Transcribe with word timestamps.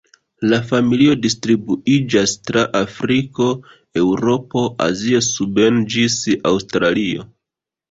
La 0.51 0.59
familio 0.69 1.17
distribuiĝas 1.25 2.33
tra 2.51 2.63
Afriko, 2.79 3.51
Eŭropo, 4.03 4.65
Azio 4.89 5.23
suben 5.29 5.81
ĝis 5.99 6.19
Aŭstralio. 6.55 7.31